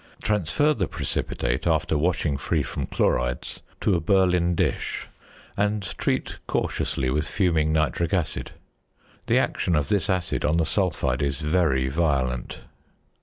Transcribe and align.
Transfer 0.23 0.73
the 0.73 0.87
precipitate 0.87 1.67
(after 1.67 1.95
washing 1.95 2.35
free 2.35 2.63
from 2.63 2.87
chlorides) 2.87 3.59
to 3.81 3.93
a 3.93 3.99
Berlin 4.01 4.55
dish, 4.55 5.07
and 5.55 5.83
treat 5.99 6.39
cautiously 6.47 7.11
with 7.11 7.27
fuming 7.27 7.71
nitric 7.71 8.11
acid. 8.11 8.53
The 9.27 9.37
action 9.37 9.75
of 9.75 9.89
this 9.89 10.09
acid 10.09 10.43
on 10.43 10.57
the 10.57 10.65
sulphide 10.65 11.21
is 11.21 11.39
very 11.39 11.87
violent. 11.87 12.61